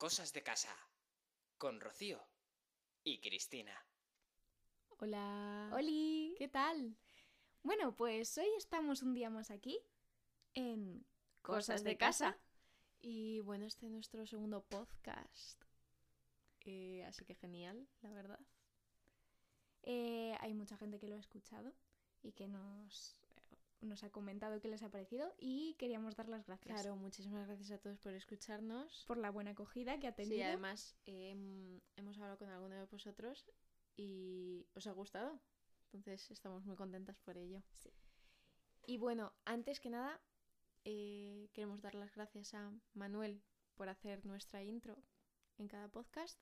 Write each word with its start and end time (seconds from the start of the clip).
Cosas 0.00 0.32
de 0.32 0.42
casa 0.42 0.74
con 1.58 1.78
Rocío 1.78 2.26
y 3.04 3.20
Cristina. 3.20 3.86
Hola. 4.96 5.70
¡Holi! 5.74 6.34
¿Qué 6.38 6.48
tal? 6.48 6.96
Bueno, 7.62 7.94
pues 7.94 8.38
hoy 8.38 8.48
estamos 8.56 9.02
un 9.02 9.12
día 9.12 9.28
más 9.28 9.50
aquí 9.50 9.78
en 10.54 11.04
Cosas 11.42 11.84
de 11.84 11.98
casa. 11.98 12.38
Y 13.02 13.40
bueno, 13.40 13.66
este 13.66 13.84
es 13.84 13.92
nuestro 13.92 14.26
segundo 14.26 14.62
podcast. 14.62 15.62
Eh, 16.62 17.04
así 17.04 17.26
que 17.26 17.34
genial, 17.34 17.86
la 18.00 18.10
verdad. 18.14 18.40
Eh, 19.82 20.34
hay 20.40 20.54
mucha 20.54 20.78
gente 20.78 20.98
que 20.98 21.08
lo 21.08 21.16
ha 21.16 21.20
escuchado 21.20 21.74
y 22.22 22.32
que 22.32 22.48
nos, 22.48 23.18
nos 23.80 24.04
ha 24.04 24.10
comentado 24.10 24.60
qué 24.60 24.68
les 24.68 24.82
ha 24.82 24.90
parecido 24.90 25.34
y 25.38 25.74
queríamos 25.74 26.14
dar 26.16 26.28
las 26.28 26.46
gracias 26.46 26.74
Claro, 26.80 26.96
muchísimas 26.96 27.46
gracias 27.46 27.70
a 27.70 27.78
todos 27.78 27.98
por 27.98 28.12
escucharnos. 28.14 29.04
por 29.06 29.16
la 29.16 29.30
buena 29.30 29.52
acogida 29.52 29.98
que 29.98 30.06
ha 30.06 30.14
tenido. 30.14 30.36
Sí, 30.36 30.42
además 30.42 30.96
eh, 31.06 31.32
hem- 31.34 31.80
hemos 31.96 32.16
hablado 32.18 32.38
con 32.38 32.48
alguno 32.50 32.74
de 32.74 32.84
vosotros 32.84 33.46
y 33.96 34.66
os 34.74 34.86
ha 34.86 34.92
gustado. 34.92 35.40
Entonces 35.92 36.30
estamos 36.30 36.64
muy 36.64 36.76
contentas 36.76 37.18
por 37.20 37.36
ello. 37.36 37.62
Sí. 37.76 37.90
Y 38.86 38.96
bueno, 38.98 39.32
antes 39.44 39.80
que 39.80 39.90
nada, 39.90 40.20
eh, 40.84 41.48
queremos 41.52 41.80
dar 41.82 41.94
las 41.94 42.14
gracias 42.14 42.54
a 42.54 42.72
Manuel 42.94 43.42
por 43.74 43.88
hacer 43.88 44.24
nuestra 44.26 44.62
intro 44.62 45.02
en 45.58 45.68
cada 45.68 45.88
podcast 45.88 46.40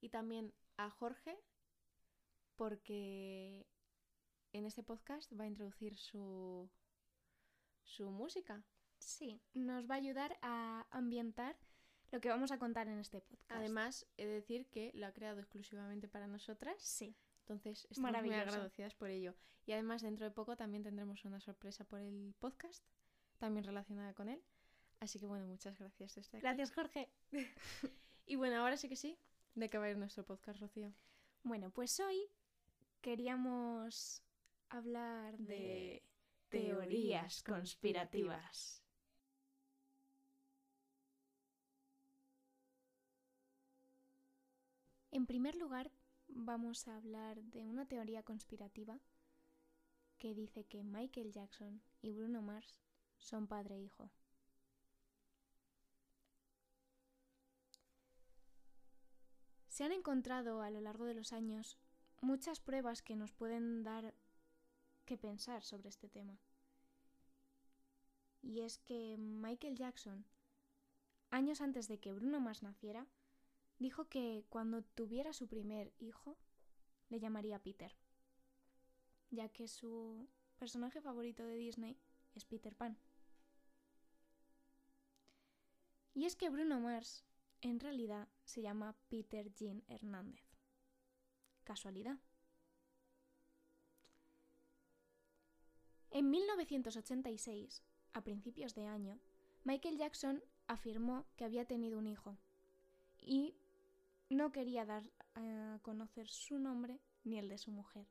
y 0.00 0.08
también 0.08 0.52
a 0.76 0.90
Jorge 0.90 1.38
porque 2.56 3.66
en 4.56 4.66
este 4.66 4.82
podcast 4.82 5.32
va 5.38 5.44
a 5.44 5.48
introducir 5.48 5.96
su, 5.96 6.68
su 7.82 8.10
música. 8.10 8.62
Sí, 8.98 9.40
nos 9.54 9.88
va 9.88 9.94
a 9.94 9.98
ayudar 9.98 10.38
a 10.42 10.86
ambientar 10.90 11.56
lo 12.10 12.20
que 12.20 12.28
vamos 12.28 12.50
a 12.52 12.58
contar 12.58 12.88
en 12.88 12.98
este 12.98 13.20
podcast. 13.20 13.50
Además, 13.52 14.06
he 14.16 14.26
de 14.26 14.32
decir 14.32 14.66
que 14.68 14.92
lo 14.94 15.06
ha 15.06 15.12
creado 15.12 15.40
exclusivamente 15.40 16.08
para 16.08 16.26
nosotras. 16.26 16.82
sí. 16.82 17.16
Entonces, 17.40 17.86
estamos 17.90 18.24
muy 18.24 18.34
agradecidas 18.34 18.96
por 18.96 19.08
ello. 19.08 19.32
Y 19.66 19.72
además, 19.72 20.02
dentro 20.02 20.24
de 20.24 20.32
poco 20.32 20.56
también 20.56 20.82
tendremos 20.82 21.24
una 21.24 21.38
sorpresa 21.38 21.84
por 21.84 22.00
el 22.00 22.34
podcast, 22.40 22.84
también 23.38 23.64
relacionada 23.64 24.14
con 24.14 24.28
él. 24.28 24.42
Así 24.98 25.20
que 25.20 25.26
bueno, 25.26 25.46
muchas 25.46 25.78
gracias 25.78 26.18
aquí. 26.18 26.38
Gracias, 26.40 26.72
Jorge. 26.72 27.08
Y 28.28 28.34
bueno, 28.34 28.56
ahora 28.56 28.76
sí 28.76 28.88
que 28.88 28.96
sí, 28.96 29.16
¿de 29.54 29.70
qué 29.70 29.78
va 29.78 29.84
a 29.84 29.90
ir 29.90 29.96
nuestro 29.96 30.24
podcast, 30.24 30.58
Rocío? 30.58 30.92
Bueno, 31.44 31.70
pues 31.70 32.00
hoy 32.00 32.28
queríamos 33.00 34.25
hablar 34.68 35.38
de, 35.38 36.02
teorías 36.48 37.42
conspirativas. 37.42 38.82
En 45.10 45.26
primer 45.26 45.56
lugar, 45.56 45.90
vamos 46.28 46.88
a 46.88 46.96
hablar 46.96 47.42
de 47.42 47.64
una 47.64 47.86
teoría 47.86 48.22
conspirativa 48.22 49.00
que 50.18 50.34
dice 50.34 50.64
que 50.64 50.82
Michael 50.82 51.32
Jackson 51.32 51.82
y 52.02 52.12
Bruno 52.12 52.42
Mars 52.42 52.80
son 53.18 53.46
padre 53.46 53.76
e 53.76 53.80
hijo. 53.80 54.10
Se 59.68 59.84
han 59.84 59.92
encontrado 59.92 60.62
a 60.62 60.70
lo 60.70 60.80
largo 60.80 61.04
de 61.04 61.14
los 61.14 61.32
años 61.32 61.78
muchas 62.20 62.60
pruebas 62.60 63.02
que 63.02 63.16
nos 63.16 63.32
pueden 63.32 63.82
dar 63.82 64.14
que 65.06 65.16
pensar 65.16 65.62
sobre 65.62 65.88
este 65.88 66.08
tema. 66.10 66.38
Y 68.42 68.60
es 68.60 68.78
que 68.78 69.16
Michael 69.16 69.76
Jackson, 69.76 70.26
años 71.30 71.60
antes 71.60 71.88
de 71.88 71.98
que 71.98 72.12
Bruno 72.12 72.40
Mars 72.40 72.62
naciera, 72.62 73.06
dijo 73.78 74.08
que 74.08 74.44
cuando 74.50 74.82
tuviera 74.82 75.32
su 75.32 75.48
primer 75.48 75.92
hijo, 75.98 76.36
le 77.08 77.20
llamaría 77.20 77.62
Peter, 77.62 77.96
ya 79.30 79.48
que 79.48 79.68
su 79.68 80.28
personaje 80.56 81.00
favorito 81.00 81.44
de 81.44 81.56
Disney 81.56 81.98
es 82.34 82.44
Peter 82.44 82.76
Pan. 82.76 82.98
Y 86.14 86.24
es 86.24 86.36
que 86.36 86.50
Bruno 86.50 86.80
Mars 86.80 87.24
en 87.60 87.80
realidad 87.80 88.28
se 88.44 88.62
llama 88.62 88.96
Peter 89.08 89.52
Jean 89.54 89.82
Hernández. 89.88 90.44
¿Casualidad? 91.64 92.18
En 96.16 96.30
1986, 96.30 97.82
a 98.14 98.22
principios 98.22 98.74
de 98.74 98.86
año, 98.86 99.20
Michael 99.64 99.98
Jackson 99.98 100.42
afirmó 100.66 101.26
que 101.36 101.44
había 101.44 101.66
tenido 101.66 101.98
un 101.98 102.06
hijo 102.06 102.38
y 103.20 103.54
no 104.30 104.50
quería 104.50 104.86
dar 104.86 105.02
a 105.34 105.78
conocer 105.82 106.26
su 106.28 106.58
nombre 106.58 107.00
ni 107.24 107.38
el 107.38 107.50
de 107.50 107.58
su 107.58 107.70
mujer, 107.70 108.06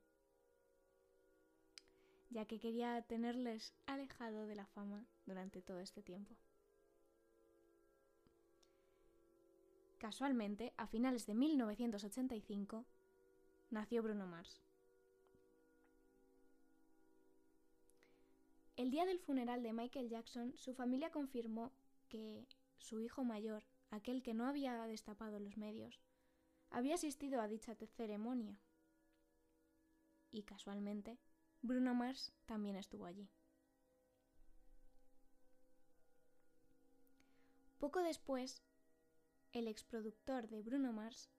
ya 2.30 2.44
que 2.44 2.60
quería 2.60 3.02
tenerles 3.02 3.74
alejado 3.86 4.46
de 4.46 4.54
la 4.54 4.66
fama 4.66 5.04
durante 5.24 5.60
todo 5.60 5.80
este 5.80 6.00
tiempo. 6.00 6.36
Casualmente, 9.98 10.72
a 10.76 10.86
finales 10.86 11.26
de 11.26 11.34
1985, 11.34 12.84
nació 13.70 14.04
Bruno 14.04 14.28
Mars. 14.28 14.62
El 18.76 18.90
día 18.90 19.06
del 19.06 19.18
funeral 19.18 19.62
de 19.62 19.72
Michael 19.72 20.10
Jackson, 20.10 20.54
su 20.54 20.74
familia 20.74 21.10
confirmó 21.10 21.72
que 22.10 22.46
su 22.76 23.00
hijo 23.00 23.24
mayor, 23.24 23.64
aquel 23.90 24.22
que 24.22 24.34
no 24.34 24.46
había 24.46 24.86
destapado 24.86 25.40
los 25.40 25.56
medios, 25.56 25.98
había 26.68 26.96
asistido 26.96 27.40
a 27.40 27.48
dicha 27.48 27.74
ceremonia. 27.96 28.60
Y 30.30 30.42
casualmente, 30.42 31.18
Bruno 31.62 31.94
Mars 31.94 32.34
también 32.44 32.76
estuvo 32.76 33.06
allí. 33.06 33.30
Poco 37.78 38.02
después, 38.02 38.62
el 39.52 39.68
exproductor 39.68 40.48
de 40.48 40.60
Bruno 40.60 40.92
Mars 40.92 41.30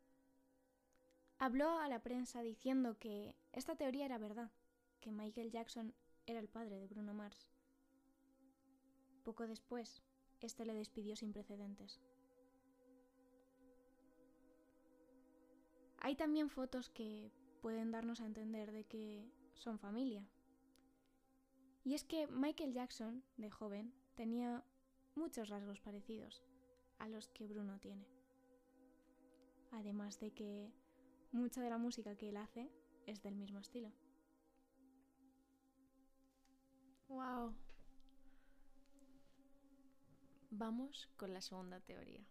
habló 1.38 1.78
a 1.78 1.88
la 1.88 2.02
prensa 2.02 2.42
diciendo 2.42 2.98
que 2.98 3.36
esta 3.52 3.76
teoría 3.76 4.06
era 4.06 4.18
verdad, 4.18 4.52
que 5.00 5.12
Michael 5.12 5.52
Jackson 5.52 5.94
era 6.28 6.40
el 6.40 6.50
padre 6.50 6.78
de 6.78 6.88
Bruno 6.88 7.14
Mars. 7.14 7.48
Poco 9.24 9.48
después, 9.48 10.04
este 10.42 10.66
le 10.66 10.74
despidió 10.74 11.16
sin 11.16 11.34
precedentes. 11.34 12.00
Hay 16.00 16.16
también 16.16 16.50
fotos 16.50 16.90
que 16.90 17.32
pueden 17.62 17.92
darnos 17.92 18.22
a 18.22 18.26
entender 18.26 18.72
de 18.72 18.84
que 18.84 19.26
son 19.56 19.80
familia. 19.80 20.28
Y 21.84 21.96
es 21.96 22.04
que 22.04 22.28
Michael 22.28 22.74
Jackson, 22.74 23.24
de 23.38 23.50
joven, 23.50 23.94
tenía 24.16 24.64
muchos 25.16 25.50
rasgos 25.50 25.80
parecidos 25.80 26.44
a 27.00 27.08
los 27.08 27.30
que 27.30 27.48
Bruno 27.48 27.80
tiene. 27.80 28.06
Además 29.72 30.20
de 30.20 30.32
que 30.32 30.72
mucha 31.32 31.62
de 31.62 31.70
la 31.70 31.78
música 31.78 32.16
que 32.16 32.30
él 32.30 32.38
hace 32.38 32.70
es 33.06 33.22
del 33.22 33.36
mismo 33.36 33.60
estilo. 33.60 33.92
¡Wow! 37.08 37.54
Vamos 40.52 41.08
con 41.18 41.34
la 41.34 41.42
segunda 41.42 41.80
teoría. 41.80 42.26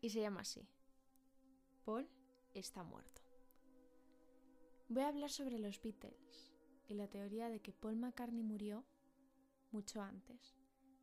Y 0.00 0.10
se 0.10 0.20
llama 0.20 0.40
así. 0.40 0.66
Paul 1.84 2.08
está 2.54 2.82
muerto. 2.82 3.22
Voy 4.88 5.02
a 5.02 5.08
hablar 5.08 5.30
sobre 5.30 5.58
los 5.58 5.80
Beatles 5.80 6.52
y 6.88 6.94
la 6.94 7.08
teoría 7.08 7.48
de 7.48 7.60
que 7.60 7.72
Paul 7.72 7.96
McCartney 7.96 8.42
murió 8.42 8.84
mucho 9.70 10.02
antes 10.02 10.56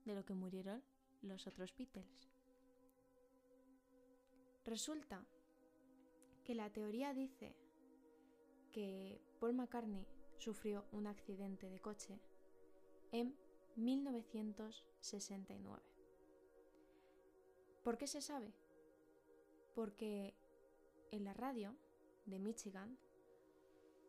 de 0.06 0.14
lo 0.14 0.25
que 0.25 0.34
murieron 0.34 0.84
los 1.22 1.47
otros 1.47 1.74
Beatles. 1.75 2.29
Resulta 4.66 5.26
que 6.43 6.55
la 6.55 6.70
teoría 6.70 7.14
dice 7.14 7.55
que 8.72 9.22
Paul 9.40 9.53
McCartney 9.53 10.05
sufrió 10.37 10.85
un 10.91 11.07
accidente 11.07 11.69
de 11.69 11.79
coche 11.79 12.19
en 13.11 13.35
1969. 13.75 15.81
¿Por 17.84 17.97
qué 17.97 18.07
se 18.07 18.22
sabe? 18.22 18.53
Porque 19.75 20.35
en 21.11 21.23
la 21.23 21.34
radio 21.34 21.75
de 22.25 22.39
Michigan 22.39 22.97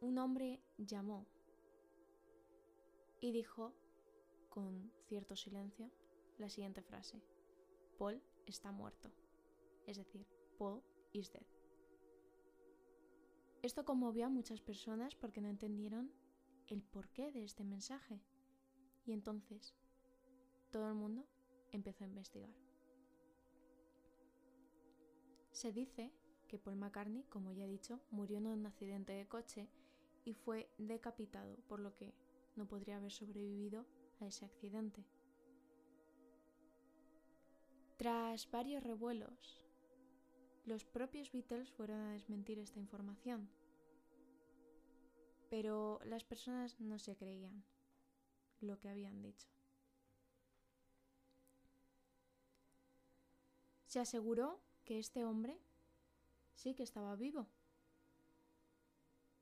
un 0.00 0.18
hombre 0.18 0.60
llamó 0.76 1.26
y 3.20 3.32
dijo 3.32 3.72
con 4.48 4.92
cierto 5.08 5.36
silencio 5.36 5.90
la 6.38 6.48
siguiente 6.48 6.82
frase. 6.82 7.20
Paul 7.98 8.22
está 8.46 8.72
muerto. 8.72 9.10
Es 9.86 9.96
decir, 9.96 10.26
Paul 10.58 10.82
is 11.12 11.32
dead. 11.32 11.57
Esto 13.68 13.84
conmovió 13.84 14.24
a 14.24 14.30
muchas 14.30 14.62
personas 14.62 15.14
porque 15.14 15.42
no 15.42 15.48
entendieron 15.50 16.10
el 16.68 16.82
porqué 16.82 17.30
de 17.32 17.44
este 17.44 17.64
mensaje. 17.64 18.18
Y 19.04 19.12
entonces 19.12 19.74
todo 20.70 20.88
el 20.88 20.94
mundo 20.94 21.26
empezó 21.70 22.02
a 22.02 22.06
investigar. 22.06 22.48
Se 25.52 25.70
dice 25.70 26.10
que 26.48 26.58
Paul 26.58 26.76
McCartney, 26.76 27.24
como 27.24 27.52
ya 27.52 27.66
he 27.66 27.68
dicho, 27.68 28.00
murió 28.10 28.38
en 28.38 28.46
un 28.46 28.64
accidente 28.64 29.12
de 29.12 29.28
coche 29.28 29.68
y 30.24 30.32
fue 30.32 30.70
decapitado, 30.78 31.54
por 31.68 31.78
lo 31.78 31.94
que 31.94 32.14
no 32.56 32.66
podría 32.66 32.96
haber 32.96 33.12
sobrevivido 33.12 33.84
a 34.20 34.28
ese 34.28 34.46
accidente. 34.46 35.04
Tras 37.98 38.50
varios 38.50 38.82
revuelos, 38.82 39.62
los 40.64 40.86
propios 40.86 41.30
Beatles 41.32 41.70
fueron 41.70 42.00
a 42.00 42.12
desmentir 42.12 42.58
esta 42.58 42.78
información, 42.78 43.50
pero 45.48 46.00
las 46.04 46.24
personas 46.24 46.78
no 46.80 46.98
se 46.98 47.16
creían 47.16 47.64
lo 48.60 48.78
que 48.78 48.88
habían 48.88 49.22
dicho. 49.22 49.48
Se 53.86 54.00
aseguró 54.00 54.60
que 54.84 54.98
este 54.98 55.24
hombre 55.24 55.58
sí 56.54 56.74
que 56.74 56.82
estaba 56.82 57.16
vivo, 57.16 57.48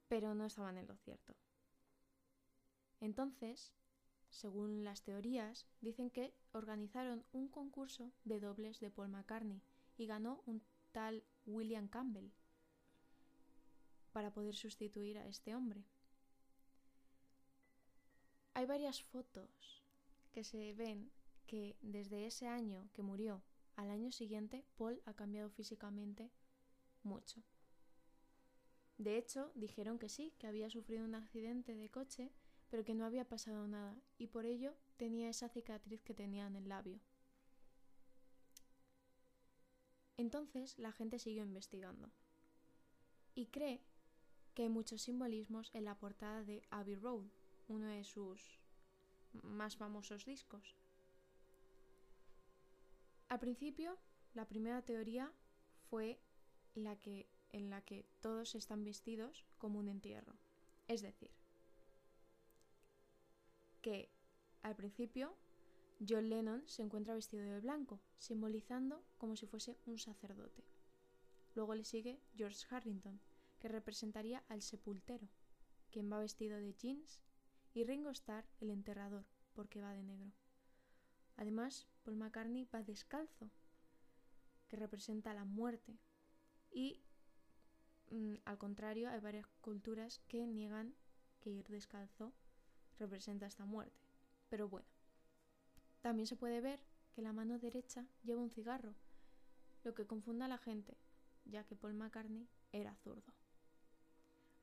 pero 0.09 0.35
no 0.35 0.45
estaban 0.45 0.79
en 0.79 0.87
lo 0.87 0.97
cierto. 0.97 1.35
Entonces, 3.01 3.73
según 4.31 4.85
las 4.85 5.03
teorías, 5.03 5.67
dicen 5.81 6.11
que 6.11 6.35
organizaron 6.53 7.25
un 7.33 7.49
concurso 7.49 8.13
de 8.25 8.39
dobles 8.39 8.81
de 8.81 8.91
Paul 8.91 9.09
McCartney 9.09 9.63
y 9.97 10.07
ganó 10.07 10.43
un 10.47 10.63
tal 10.93 11.25
William 11.47 11.89
Campbell 11.89 12.31
para 14.13 14.33
poder 14.33 14.55
sustituir 14.55 15.19
a 15.19 15.27
este 15.27 15.55
hombre. 15.55 15.85
Hay 18.57 18.65
varias 18.65 19.03
fotos 19.03 19.85
que 20.33 20.43
se 20.43 20.73
ven 20.73 21.13
que 21.47 21.77
desde 21.83 22.25
ese 22.25 22.49
año 22.49 22.89
que 22.95 23.03
murió 23.03 23.43
al 23.75 23.91
año 23.91 24.11
siguiente 24.11 24.65
Paul 24.79 25.03
ha 25.05 25.13
cambiado 25.13 25.51
físicamente 25.51 26.31
mucho. 27.03 27.43
De 28.97 29.19
hecho, 29.19 29.53
dijeron 29.57 29.99
que 29.99 30.09
sí, 30.09 30.33
que 30.39 30.47
había 30.47 30.71
sufrido 30.71 31.05
un 31.05 31.15
accidente 31.15 31.75
de 31.75 31.91
coche, 31.91 32.33
pero 32.71 32.83
que 32.83 32.95
no 32.95 33.05
había 33.05 33.29
pasado 33.29 33.69
nada, 33.69 34.01
y 34.17 34.29
por 34.29 34.47
ello 34.47 34.75
tenía 34.97 35.29
esa 35.29 35.51
cicatriz 35.51 36.03
que 36.03 36.15
tenía 36.15 36.47
en 36.47 36.57
el 36.57 36.71
labio. 36.71 36.99
Entonces 40.17 40.79
la 40.79 40.93
gente 40.93 41.19
siguió 41.19 41.43
investigando 41.43 42.11
y 43.35 43.49
cree 43.49 43.83
que 44.55 44.63
hay 44.63 44.71
muchos 44.71 45.03
simbolismos 45.03 45.71
en 45.75 45.85
la 45.85 45.99
portada 45.99 46.43
de 46.43 46.63
Abbey 46.71 46.95
Road, 46.95 47.27
uno 47.69 47.89
de 47.89 48.05
sus 48.05 48.59
más 49.43 49.77
famosos 49.77 50.25
discos. 50.25 50.77
Al 53.29 53.41
principio, 53.41 53.99
la 54.35 54.47
primera 54.47 54.83
teoría 54.83 55.33
fue 55.91 56.21
la 56.75 56.97
que, 56.97 57.29
en 57.51 57.71
la 57.71 57.83
que 57.83 58.07
todos 58.21 58.55
están 58.55 58.85
vestidos 58.85 59.45
como 59.59 59.79
un 59.79 59.89
entierro. 59.89 60.35
Es 60.89 61.03
decir, 61.03 61.31
que 63.83 64.11
al 64.63 64.77
principio 64.77 65.37
John 66.07 66.29
Lennon 66.29 66.63
se 66.69 66.83
encuentra 66.83 67.15
vestido 67.15 67.45
de 67.45 67.61
blanco, 67.61 68.01
simbolizando 68.19 69.03
como 69.19 69.37
si 69.37 69.47
fuese 69.47 69.79
un 69.87 69.99
sacerdote. 69.99 70.65
Luego 71.55 71.75
le 71.75 71.85
sigue 71.85 72.21
George 72.37 72.67
Harrington, 72.71 73.21
que 73.59 73.69
representaría 73.69 74.45
al 74.49 74.61
sepultero, 74.61 75.29
quien 75.91 76.13
va 76.13 76.19
vestido 76.19 76.59
de 76.59 76.75
jeans, 76.75 77.23
y 77.77 77.85
Ringo 77.85 78.09
Starr, 78.09 78.47
el 78.61 78.71
enterrador, 78.71 79.27
porque 79.53 79.83
va 79.83 79.93
de 79.93 80.03
negro. 80.03 80.33
Además, 81.37 81.87
Paul 82.05 82.17
McCartney 82.17 82.65
va 82.75 82.83
descalzo, 82.83 83.51
que 84.67 84.77
representa 84.77 85.35
la 85.35 85.45
muerte. 85.45 85.99
Y 86.71 87.03
mm, 88.11 88.37
al 88.47 88.57
contrario, 88.57 89.11
hay 89.11 89.21
varias 89.21 89.47
culturas 89.61 90.23
que 90.27 90.47
niegan 90.47 90.95
que 91.39 91.51
ir 91.51 91.69
descalzo 91.69 92.33
representa 92.99 93.45
esta 93.45 93.67
muerte. 93.67 94.01
Pero 94.49 94.71
bueno, 94.71 94.89
también 96.01 96.27
se 96.27 96.37
puede 96.37 96.63
ver 96.63 96.81
que 97.13 97.21
la 97.21 97.35
mano 97.35 97.59
derecha 97.59 98.07
lleva 98.23 98.41
un 98.41 98.51
cigarro, 98.51 98.95
lo 99.85 99.93
que 99.95 100.07
confunde 100.07 100.47
a 100.47 100.49
la 100.49 100.57
gente, 100.57 100.97
ya 101.45 101.65
que 101.65 101.77
Paul 101.77 101.93
McCartney 101.93 102.49
era 102.73 102.97
zurdo. 102.97 103.35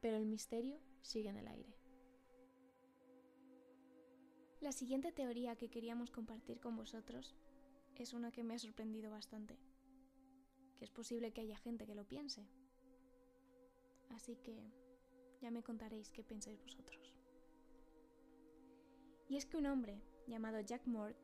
pero 0.02 0.18
el 0.18 0.26
misterio 0.26 0.78
sigue 1.02 1.30
en 1.30 1.38
el 1.38 1.48
aire. 1.48 1.74
La 4.60 4.74
siguiente 4.74 5.14
teoría 5.14 5.56
que 5.56 5.70
queríamos 5.70 6.12
compartir 6.12 6.60
con 6.60 6.76
vosotros 6.76 7.36
es 7.96 8.12
una 8.12 8.34
que 8.34 8.44
me 8.44 8.54
ha 8.54 8.60
sorprendido 8.60 9.10
bastante, 9.12 9.58
que 10.76 10.84
es 10.84 10.92
posible 10.92 11.32
que 11.32 11.40
haya 11.40 11.58
gente 11.58 11.86
que 11.86 11.96
lo 11.96 12.06
piense. 12.06 12.46
Así 14.10 14.36
que 14.36 14.70
ya 15.40 15.52
me 15.52 15.64
contaréis 15.64 16.12
qué 16.12 16.22
pensáis 16.22 16.62
vosotros. 16.62 17.14
Y 19.30 19.38
es 19.38 19.46
que 19.46 19.56
un 19.56 19.68
hombre 19.68 20.02
llamado 20.28 20.60
Jack 20.60 20.86
Mort 20.86 21.18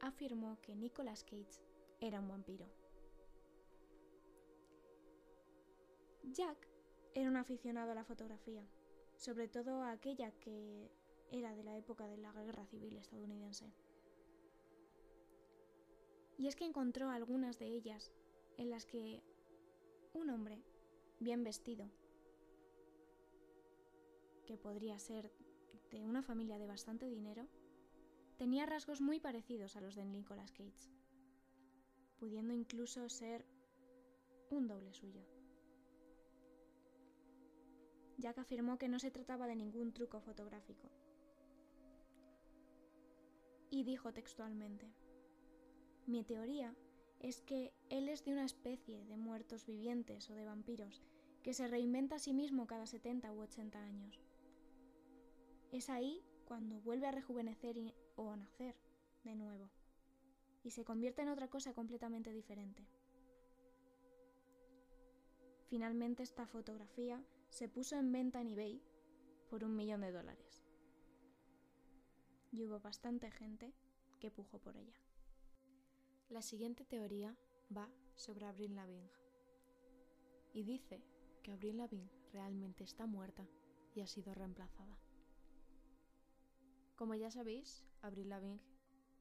afirmó 0.00 0.60
que 0.60 0.76
Nicolas 0.76 1.24
Cage 1.24 1.62
era 2.00 2.20
un 2.20 2.28
vampiro. 2.28 2.79
Jack 6.32 6.68
era 7.14 7.28
un 7.28 7.36
aficionado 7.36 7.90
a 7.90 7.94
la 7.94 8.04
fotografía, 8.04 8.64
sobre 9.16 9.48
todo 9.48 9.82
a 9.82 9.90
aquella 9.90 10.30
que 10.32 10.90
era 11.30 11.54
de 11.54 11.64
la 11.64 11.76
época 11.76 12.06
de 12.06 12.18
la 12.18 12.32
Guerra 12.32 12.66
Civil 12.66 12.96
estadounidense. 12.96 13.72
Y 16.38 16.46
es 16.46 16.56
que 16.56 16.64
encontró 16.64 17.10
algunas 17.10 17.58
de 17.58 17.66
ellas 17.66 18.12
en 18.56 18.70
las 18.70 18.86
que 18.86 19.22
un 20.14 20.30
hombre, 20.30 20.62
bien 21.18 21.44
vestido, 21.44 21.90
que 24.46 24.56
podría 24.56 24.98
ser 24.98 25.30
de 25.90 26.04
una 26.04 26.22
familia 26.22 26.58
de 26.58 26.66
bastante 26.66 27.06
dinero, 27.06 27.46
tenía 28.38 28.66
rasgos 28.66 29.00
muy 29.00 29.20
parecidos 29.20 29.76
a 29.76 29.80
los 29.80 29.96
de 29.96 30.04
Nicolas 30.04 30.52
Cage, 30.52 30.90
pudiendo 32.18 32.54
incluso 32.54 33.08
ser 33.08 33.44
un 34.50 34.66
doble 34.66 34.92
suyo. 34.94 35.39
Jack 38.20 38.38
afirmó 38.38 38.78
que 38.78 38.88
no 38.88 38.98
se 38.98 39.10
trataba 39.10 39.46
de 39.46 39.56
ningún 39.56 39.92
truco 39.92 40.20
fotográfico. 40.20 40.88
Y 43.70 43.84
dijo 43.84 44.12
textualmente, 44.12 44.86
mi 46.06 46.24
teoría 46.24 46.74
es 47.20 47.40
que 47.40 47.72
él 47.88 48.08
es 48.08 48.24
de 48.24 48.32
una 48.32 48.44
especie 48.44 49.04
de 49.04 49.16
muertos 49.16 49.66
vivientes 49.66 50.28
o 50.30 50.34
de 50.34 50.44
vampiros 50.44 51.02
que 51.42 51.54
se 51.54 51.68
reinventa 51.68 52.16
a 52.16 52.18
sí 52.18 52.34
mismo 52.34 52.66
cada 52.66 52.86
70 52.86 53.32
u 53.32 53.40
80 53.40 53.78
años. 53.78 54.20
Es 55.72 55.88
ahí 55.88 56.22
cuando 56.46 56.80
vuelve 56.80 57.06
a 57.06 57.12
rejuvenecer 57.12 57.76
o 58.16 58.30
a 58.30 58.36
nacer 58.36 58.74
de 59.24 59.34
nuevo 59.34 59.70
y 60.64 60.70
se 60.70 60.84
convierte 60.84 61.22
en 61.22 61.28
otra 61.28 61.48
cosa 61.48 61.72
completamente 61.72 62.32
diferente. 62.32 62.84
Finalmente 65.68 66.24
esta 66.24 66.46
fotografía 66.46 67.22
se 67.50 67.68
puso 67.68 67.96
en 67.96 68.10
venta 68.12 68.40
en 68.40 68.48
eBay 68.48 68.82
por 69.50 69.64
un 69.64 69.76
millón 69.76 70.00
de 70.00 70.12
dólares. 70.12 70.64
Y 72.52 72.64
hubo 72.64 72.80
bastante 72.80 73.30
gente 73.30 73.74
que 74.20 74.30
pujó 74.30 74.58
por 74.58 74.76
ella. 74.76 74.98
La 76.28 76.42
siguiente 76.42 76.84
teoría 76.84 77.36
va 77.76 77.88
sobre 78.14 78.46
Avril 78.46 78.74
Lavigne 78.74 79.10
y 80.52 80.64
dice 80.64 81.02
que 81.42 81.52
Avril 81.52 81.78
Lavigne 81.78 82.10
realmente 82.32 82.84
está 82.84 83.06
muerta 83.06 83.46
y 83.94 84.00
ha 84.00 84.06
sido 84.06 84.34
reemplazada. 84.34 84.96
Como 86.96 87.14
ya 87.14 87.30
sabéis, 87.30 87.84
Avril 88.02 88.28
Lavigne 88.28 88.60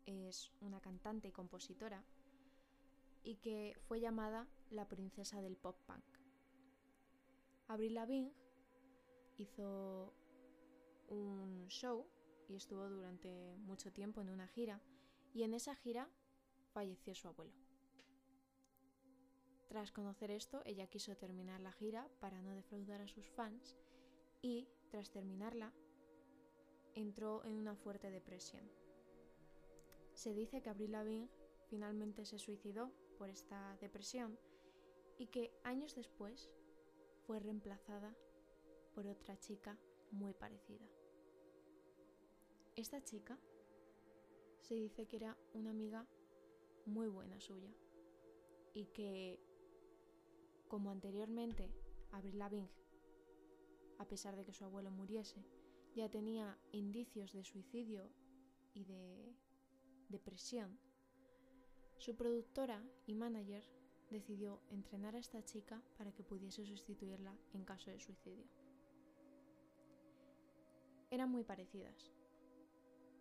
es 0.06 0.52
una 0.60 0.82
cantante 0.82 1.30
y 1.30 1.32
compositora 1.32 2.04
y 3.24 3.36
que 3.38 3.76
fue 3.88 4.00
llamada 4.00 4.48
la 4.70 4.88
princesa 4.88 5.42
del 5.42 5.56
pop 5.56 5.78
punk. 5.86 6.19
Avril 7.70 7.94
Lavigne 7.94 8.34
hizo 9.38 10.12
un 11.08 11.68
show 11.68 12.08
y 12.48 12.56
estuvo 12.56 12.90
durante 12.90 13.58
mucho 13.60 13.94
tiempo 13.94 14.22
en 14.22 14.32
una 14.32 14.48
gira 14.48 14.82
y 15.36 15.44
en 15.44 15.54
esa 15.54 15.76
gira 15.76 16.10
falleció 16.74 17.14
su 17.14 17.28
abuelo. 17.28 17.54
Tras 19.68 19.92
conocer 19.92 20.32
esto, 20.32 20.64
ella 20.66 20.88
quiso 20.88 21.16
terminar 21.16 21.62
la 21.62 21.72
gira 21.72 22.10
para 22.20 22.42
no 22.42 22.56
defraudar 22.56 23.02
a 23.02 23.08
sus 23.08 23.30
fans 23.30 23.78
y, 24.42 24.68
tras 24.90 25.12
terminarla, 25.12 25.72
entró 26.96 27.46
en 27.46 27.54
una 27.54 27.76
fuerte 27.76 28.10
depresión. 28.10 28.68
Se 30.16 30.34
dice 30.34 30.64
que 30.64 30.72
Avril 30.72 30.94
Lavigne 30.94 31.30
finalmente 31.68 32.26
se 32.26 32.40
suicidó 32.40 32.92
por 33.20 33.30
esta 33.30 33.78
depresión 33.80 34.40
y 35.20 35.28
que 35.28 35.54
años 35.64 35.94
después 35.94 36.50
fue 37.30 37.40
reemplazada 37.40 38.12
por 38.96 39.06
otra 39.06 39.40
chica 39.40 39.78
muy 40.10 40.34
parecida. 40.34 40.90
Esta 42.76 43.04
chica 43.04 43.38
se 44.62 44.74
dice 44.74 45.06
que 45.06 45.18
era 45.18 45.38
una 45.54 45.70
amiga 45.70 46.08
muy 46.88 47.08
buena 47.08 47.40
suya 47.40 47.72
y 48.74 48.88
que, 48.88 49.40
como 50.70 50.90
anteriormente 50.90 51.70
Avril 52.14 52.40
Lavigne, 52.40 52.72
a 54.00 54.06
pesar 54.06 54.36
de 54.36 54.44
que 54.44 54.56
su 54.56 54.66
abuelo 54.66 54.90
muriese, 54.90 55.46
ya 55.94 56.10
tenía 56.10 56.58
indicios 56.72 57.32
de 57.32 57.44
suicidio 57.44 58.10
y 58.74 58.86
de 58.86 59.36
depresión, 60.08 60.80
su 62.00 62.16
productora 62.16 62.84
y 63.06 63.14
manager 63.14 63.70
decidió 64.10 64.62
entrenar 64.70 65.16
a 65.16 65.20
esta 65.20 65.44
chica 65.44 65.82
para 65.98 66.12
que 66.12 66.24
pudiese 66.24 66.66
sustituirla 66.66 67.38
en 67.54 67.66
caso 67.66 67.92
de 67.92 68.00
suicidio. 68.00 68.46
Eran 71.12 71.30
muy 71.30 71.44
parecidas, 71.44 72.12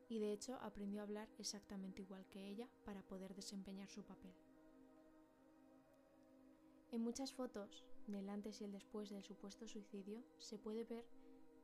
y 0.09 0.19
de 0.19 0.33
hecho 0.33 0.57
aprendió 0.61 1.01
a 1.01 1.05
hablar 1.05 1.29
exactamente 1.39 2.03
igual 2.03 2.27
que 2.29 2.47
ella 2.47 2.69
para 2.85 3.03
poder 3.03 3.35
desempeñar 3.35 3.89
su 3.89 4.03
papel. 4.03 4.35
En 6.91 7.03
muchas 7.03 7.33
fotos 7.33 7.85
del 8.07 8.29
antes 8.31 8.61
y 8.61 8.65
el 8.65 8.73
después 8.73 9.11
del 9.11 9.23
supuesto 9.23 9.69
suicidio 9.69 10.25
se 10.39 10.59
puede 10.59 10.85
ver 10.85 11.07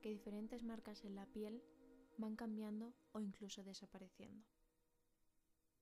que 0.02 0.10
diferentes 0.10 0.62
marcas 0.62 1.04
en 1.04 1.14
la 1.14 1.24
piel 1.26 1.62
van 2.18 2.36
cambiando 2.36 2.92
o 3.12 3.20
incluso 3.20 3.64
desapareciendo. 3.64 4.44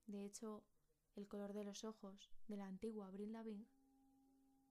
De 0.06 0.25
hecho, 0.25 0.62
el 1.16 1.28
color 1.28 1.52
de 1.52 1.64
los 1.64 1.85
ojos 1.85 2.31
de 2.49 2.57
la 2.57 2.66
antigua 2.66 3.09
Avril 3.09 3.33
Lavigne 3.33 3.66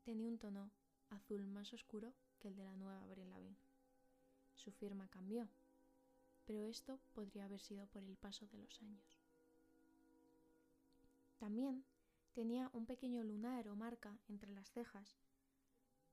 tenía 0.04 0.28
un 0.28 0.38
tono 0.38 0.72
azul 1.10 1.46
más 1.46 1.74
oscuro 1.74 2.14
que 2.40 2.48
el 2.48 2.56
de 2.56 2.64
la 2.64 2.76
nueva 2.76 3.04
Avril 3.04 3.30
Lavigne. 3.30 3.58
Su 4.56 4.72
firma 4.72 5.08
cambió, 5.10 5.48
pero 6.46 6.64
esto 6.64 7.00
podría 7.14 7.46
haber 7.46 7.62
sido 7.62 7.86
por 7.88 8.04
el 8.04 8.16
paso 8.16 8.48
de 8.48 8.58
los 8.58 8.82
años. 8.82 9.20
También 11.38 11.84
tenía 12.34 12.70
un 12.74 12.86
pequeño 12.86 13.24
lunar 13.24 13.68
o 13.68 13.76
marca 13.76 14.18
entre 14.28 14.52
las 14.52 14.72
cejas 14.72 15.18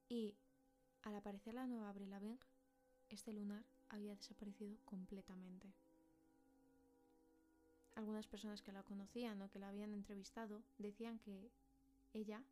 y, 0.09 0.35
al 1.03 1.15
aparecer 1.17 1.55
la 1.55 1.67
nueva 1.67 1.91
Avril 1.91 2.11
Lavigne, 2.11 2.39
este 3.09 3.33
lunar 3.33 3.65
había 3.89 4.15
desaparecido 4.15 4.79
completamente. 4.85 5.73
Algunas 7.99 8.29
personas 8.29 8.63
que 8.63 8.71
la 8.71 8.85
conocían 8.85 9.43
o 9.43 9.51
que 9.51 9.59
la 9.59 9.71
habían 9.71 9.93
entrevistado 9.93 10.63
decían 10.79 11.19
que 11.19 11.51
ella 12.13 12.45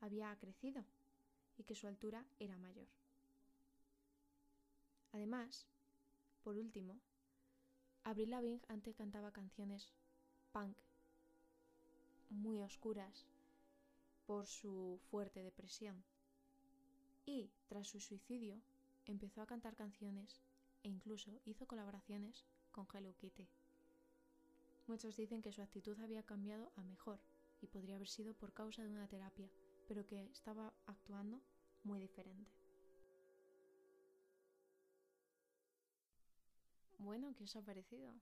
había 0.00 0.34
crecido 0.38 0.86
y 1.58 1.64
que 1.64 1.74
su 1.74 1.86
altura 1.86 2.24
era 2.38 2.56
mayor. 2.56 2.88
Además, 5.12 5.66
por 6.42 6.56
último, 6.56 6.98
Avril 8.04 8.30
Lavigne 8.30 8.62
antes 8.68 8.96
cantaba 8.96 9.32
canciones 9.32 9.92
punk 10.50 10.78
muy 12.30 12.62
oscuras 12.62 13.26
por 14.26 14.46
su 14.46 14.98
fuerte 15.10 15.42
depresión. 15.42 16.02
Y 17.26 17.50
tras 17.68 17.86
su 17.86 18.00
suicidio 18.00 18.62
empezó 19.04 19.42
a 19.42 19.46
cantar 19.46 19.76
canciones 19.76 20.40
e 20.82 20.88
incluso 20.88 21.38
hizo 21.44 21.66
colaboraciones 21.66 22.46
con 22.72 22.88
Hello 22.94 23.14
Kitty. 23.18 23.46
Muchos 24.86 25.16
dicen 25.16 25.42
que 25.42 25.52
su 25.52 25.62
actitud 25.62 25.98
había 26.00 26.22
cambiado 26.22 26.72
a 26.76 26.82
mejor 26.82 27.20
y 27.60 27.66
podría 27.66 27.96
haber 27.96 28.08
sido 28.08 28.34
por 28.34 28.52
causa 28.52 28.84
de 28.84 28.90
una 28.90 29.08
terapia, 29.08 29.50
pero 29.88 30.06
que 30.06 30.30
estaba 30.30 30.72
actuando 30.86 31.42
muy 31.82 31.98
diferente. 31.98 32.52
Bueno, 36.98 37.34
¿qué 37.34 37.44
os 37.44 37.56
ha 37.56 37.62
parecido? 37.62 38.14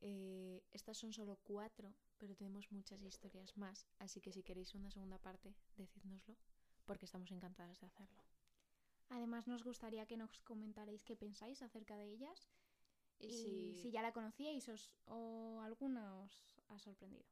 Eh, 0.00 0.62
estas 0.72 0.98
son 0.98 1.12
solo 1.12 1.38
cuatro, 1.44 1.94
pero 2.18 2.34
tenemos 2.34 2.70
muchas 2.72 3.00
historias 3.02 3.56
más, 3.56 3.86
así 3.98 4.20
que 4.20 4.32
si 4.32 4.42
queréis 4.42 4.74
una 4.74 4.90
segunda 4.90 5.18
parte, 5.18 5.54
decídnoslo, 5.76 6.36
porque 6.84 7.06
estamos 7.06 7.30
encantadas 7.30 7.80
de 7.80 7.86
hacerlo. 7.86 8.22
Además, 9.08 9.46
nos 9.46 9.62
gustaría 9.62 10.06
que 10.06 10.16
nos 10.16 10.40
comentarais 10.40 11.04
qué 11.04 11.16
pensáis 11.16 11.62
acerca 11.62 11.96
de 11.96 12.10
ellas 12.10 12.48
Y, 13.18 13.74
si, 13.80 13.90
ya 13.90 14.02
la 14.02 14.12
conocíais 14.12 14.68
os- 14.68 14.92
o 15.06 15.60
alguna 15.62 16.14
os 16.20 16.56
ha 16.68 16.78
sorprendido. 16.78 17.24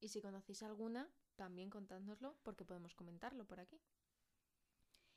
y 0.00 0.08
si 0.08 0.20
conocéis 0.20 0.62
alguna, 0.64 1.08
también 1.36 1.70
contádnoslo, 1.70 2.36
porque 2.42 2.64
podemos 2.64 2.94
comentarlo 2.94 3.44
por 3.46 3.60
aquí. 3.60 3.80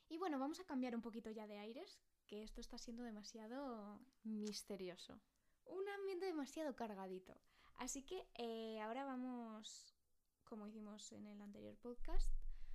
Y 0.10 0.18
bueno, 0.18 0.38
vamos 0.38 0.60
a 0.60 0.64
cambiar 0.66 0.96
un 0.96 1.02
poquito 1.02 1.32
ya 1.32 1.48
de 1.48 1.58
aires, 1.58 2.00
que 2.28 2.44
esto 2.44 2.62
está 2.62 2.78
siendo 2.78 3.04
demasiado... 3.04 4.00
Misterioso. 4.24 5.20
un 5.66 5.88
ambiente 5.90 6.28
demasiado 6.28 6.76
cargadito. 6.76 7.36
Así 7.78 8.04
que 8.04 8.28
eh, 8.36 8.80
ahora 8.82 9.04
vamos, 9.06 9.96
como 10.44 10.68
hicimos 10.68 11.12
en 11.12 11.26
el 11.26 11.42
anterior 11.42 11.76
podcast, 11.78 12.32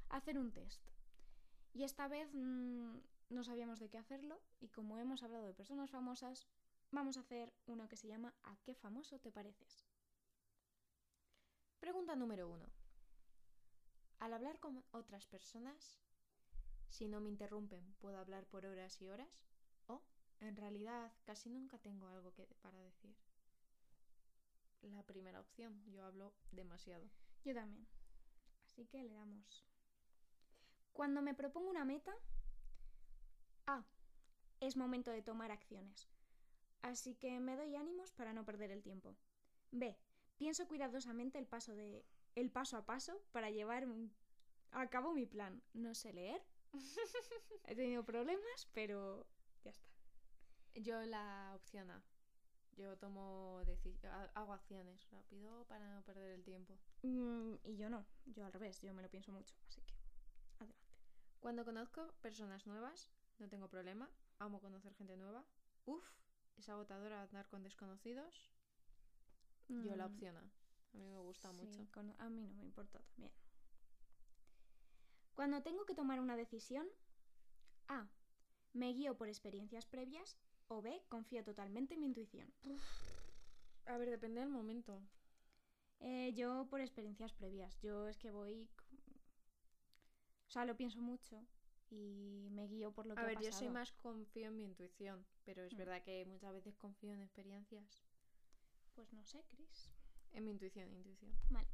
a 0.08 0.16
hacer 0.16 0.36
un 0.38 0.50
test. 0.52 0.82
Y 1.72 1.84
esta 1.84 2.08
vez 2.08 2.28
mm, 2.34 2.96
no 3.30 3.44
sabíamos 3.44 3.78
de 3.78 3.88
qué 3.88 3.98
hacerlo 3.98 4.40
y 4.60 4.68
como 4.68 4.98
hemos 4.98 5.22
hablado 5.22 5.44
de 5.44 5.54
personas 5.54 5.90
famosas, 5.90 6.46
vamos 6.90 7.16
a 7.16 7.20
hacer 7.20 7.52
uno 7.66 7.88
que 7.88 7.96
se 7.96 8.08
llama 8.08 8.34
¿A 8.42 8.56
qué 8.64 8.74
famoso 8.74 9.18
te 9.18 9.32
pareces? 9.32 9.86
Pregunta 11.78 12.16
número 12.16 12.48
uno. 12.48 12.66
Al 14.18 14.34
hablar 14.34 14.58
con 14.60 14.84
otras 14.90 15.26
personas, 15.26 15.98
si 16.88 17.08
no 17.08 17.20
me 17.20 17.30
interrumpen, 17.30 17.94
¿puedo 18.00 18.18
hablar 18.18 18.46
por 18.46 18.66
horas 18.66 19.00
y 19.00 19.08
horas? 19.08 19.46
¿O, 19.86 20.02
en 20.40 20.56
realidad, 20.56 21.12
casi 21.24 21.48
nunca 21.48 21.78
tengo 21.78 22.08
algo 22.08 22.34
que 22.34 22.46
para 22.60 22.78
decir? 22.80 23.16
La 24.82 25.02
primera 25.04 25.40
opción, 25.40 25.82
yo 25.86 26.04
hablo 26.04 26.34
demasiado. 26.50 27.08
Yo 27.44 27.54
también. 27.54 27.86
Así 28.64 28.86
que 28.86 29.02
le 29.02 29.14
damos. 29.14 29.64
Cuando 30.92 31.22
me 31.22 31.34
propongo 31.34 31.70
una 31.70 31.84
meta, 31.84 32.12
A. 33.74 33.84
Es 34.60 34.76
momento 34.76 35.10
de 35.10 35.22
tomar 35.22 35.50
acciones. 35.50 36.08
Así 36.82 37.14
que 37.14 37.40
me 37.40 37.56
doy 37.56 37.76
ánimos 37.76 38.12
para 38.12 38.32
no 38.32 38.44
perder 38.44 38.70
el 38.70 38.82
tiempo. 38.82 39.16
B. 39.70 39.96
Pienso 40.36 40.66
cuidadosamente 40.66 41.38
el 41.38 41.46
paso 41.46 41.74
de 41.74 42.04
el 42.34 42.50
paso 42.50 42.76
a 42.76 42.86
paso 42.86 43.20
para 43.32 43.50
llevar 43.50 43.86
a 44.72 44.86
cabo 44.88 45.12
mi 45.12 45.26
plan. 45.26 45.62
No 45.74 45.94
sé 45.94 46.12
leer. 46.12 46.42
He 47.64 47.74
tenido 47.74 48.04
problemas, 48.04 48.68
pero 48.72 49.26
ya 49.64 49.70
está. 49.70 49.88
Yo 50.74 51.00
la 51.02 51.52
opción 51.54 51.90
A. 51.90 52.02
Yo 52.76 52.96
tomo 52.96 53.60
hago 54.34 54.52
acciones 54.52 55.06
rápido 55.10 55.64
para 55.66 55.92
no 55.94 56.02
perder 56.02 56.32
el 56.32 56.44
tiempo. 56.44 56.78
Mm, 57.02 57.56
y 57.64 57.76
yo 57.76 57.90
no, 57.90 58.06
yo 58.24 58.46
al 58.46 58.52
revés, 58.52 58.80
yo 58.80 58.94
me 58.94 59.02
lo 59.02 59.10
pienso 59.10 59.32
mucho, 59.32 59.54
así 59.68 59.82
que 59.82 59.94
adelante. 60.58 60.88
Cuando 61.40 61.64
conozco 61.64 62.14
personas 62.22 62.66
nuevas, 62.66 63.10
no 63.40 63.48
tengo 63.48 63.68
problema. 63.68 64.08
Amo 64.38 64.60
conocer 64.60 64.94
gente 64.94 65.16
nueva. 65.16 65.44
Uf, 65.86 66.04
es 66.58 66.68
agotador 66.68 67.12
andar 67.12 67.48
con 67.48 67.62
desconocidos. 67.62 68.50
Yo 69.68 69.96
la 69.96 70.06
Mm, 70.06 70.06
opción 70.06 70.36
A. 70.36 70.40
A 70.40 70.98
mí 70.98 71.08
me 71.08 71.18
gusta 71.20 71.52
Sí, 71.52 71.56
mucho. 71.56 71.92
con- 71.92 72.14
a 72.20 72.28
mí 72.28 72.42
no 72.42 72.54
me 72.54 72.64
importa 72.64 72.98
también. 73.00 73.32
Cuando 75.34 75.62
tengo 75.62 75.84
que 75.86 75.94
tomar 75.94 76.20
una 76.20 76.36
decisión, 76.36 76.86
A. 77.88 78.06
Me 78.72 78.92
guío 78.92 79.16
por 79.16 79.28
experiencias 79.28 79.86
previas 79.86 80.36
o 80.68 80.82
B. 80.82 81.02
Confío 81.08 81.42
totalmente 81.44 81.94
en 81.94 82.00
mi 82.00 82.06
intuición. 82.06 82.52
A 83.86 83.96
ver, 83.96 84.10
depende 84.10 84.40
del 84.40 84.50
momento. 84.50 85.00
Eh, 86.00 86.32
yo 86.34 86.66
por 86.68 86.80
experiencias 86.80 87.32
previas. 87.32 87.80
Yo 87.80 88.06
es 88.08 88.18
que 88.18 88.30
voy... 88.30 88.68
O 90.48 90.50
sea, 90.52 90.64
lo 90.64 90.76
pienso 90.76 91.00
mucho 91.00 91.46
y 91.90 92.48
me 92.52 92.66
guío 92.68 92.92
por 92.92 93.06
lo 93.06 93.14
que 93.14 93.20
A 93.20 93.24
ha 93.24 93.26
ver, 93.26 93.40
yo 93.40 93.52
soy 93.52 93.68
más 93.68 93.92
confío 93.92 94.46
en 94.48 94.56
mi 94.56 94.64
intuición, 94.64 95.26
pero 95.44 95.64
es 95.64 95.74
Mm. 95.74 95.78
verdad 95.78 96.02
que 96.02 96.24
muchas 96.24 96.52
veces 96.52 96.76
confío 96.76 97.12
en 97.12 97.20
experiencias. 97.22 98.02
Pues 98.94 99.12
no 99.12 99.24
sé, 99.24 99.44
Chris. 99.48 99.90
En 100.32 100.44
mi 100.44 100.50
intuición, 100.52 100.92
intuición. 100.94 101.32
Vale. 101.50 101.68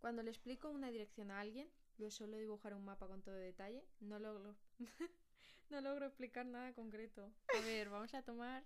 Cuando 0.00 0.22
le 0.22 0.30
explico 0.30 0.68
una 0.70 0.90
dirección 0.90 1.30
a 1.30 1.40
alguien, 1.40 1.70
lo 1.98 2.10
suelo 2.10 2.36
dibujar 2.36 2.74
un 2.74 2.84
mapa 2.84 3.06
con 3.06 3.22
todo 3.22 3.34
detalle. 3.36 3.84
No 4.00 4.18
logro, 4.18 4.56
No 5.70 5.80
logro 5.80 6.06
explicar 6.06 6.44
nada 6.44 6.74
concreto. 6.74 7.32
A 7.56 7.60
ver, 7.64 7.88
vamos 7.88 8.12
a 8.14 8.22
tomar 8.22 8.62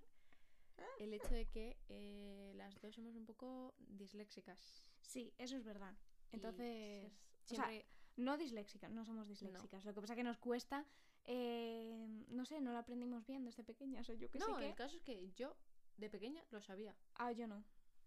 el 0.99 1.13
hecho 1.15 1.33
de 1.35 1.47
que 1.47 1.77
eh, 1.89 2.53
las 2.57 2.81
dos 2.81 2.95
somos 2.95 3.15
un 3.15 3.25
poco 3.27 3.75
disléxicas. 3.79 4.83
Sí, 5.03 5.33
eso 5.39 5.57
es 5.57 5.63
verdad. 5.65 5.95
Entonces, 6.33 7.07
o 7.07 7.55
sea, 7.55 7.65
siempre- 7.67 7.87
no 8.17 8.37
disléxicas, 8.37 8.91
no 8.91 9.05
somos 9.05 9.29
disléxicas. 9.29 9.85
Lo 9.85 9.95
que 9.95 10.01
pasa 10.01 10.15
que 10.15 10.25
nos 10.25 10.39
cuesta, 10.39 10.85
eh, 11.25 12.07
no 12.29 12.45
sé, 12.45 12.61
no 12.61 12.73
lo 12.73 12.79
aprendimos 12.79 13.27
bien 13.27 13.45
desde 13.45 13.63
pequeñas. 13.65 14.09
O 14.09 14.15
yo 14.15 14.31
que 14.31 14.39
no, 14.39 14.47
sé 14.59 14.65
el 14.65 14.71
qué. 14.71 14.77
caso 14.77 14.97
es 14.97 15.03
que 15.03 15.31
yo 15.33 15.57
de 15.97 16.11
pequeña 16.11 16.45
lo 16.51 16.61
sabía. 16.63 16.95
Ah, 17.15 17.33
yo 17.33 17.47
no. 17.47 17.65